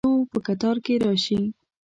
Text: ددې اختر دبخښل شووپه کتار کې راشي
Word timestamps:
ددې 0.03 0.07
اختر 0.07 0.13
دبخښل 0.15 0.25
شووپه 0.31 0.39
کتار 0.47 0.75
کې 0.85 0.93
راشي 1.03 1.41